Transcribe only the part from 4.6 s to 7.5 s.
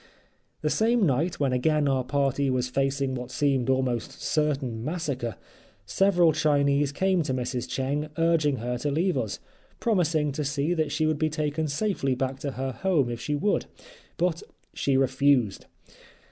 massacre, several Chinese came to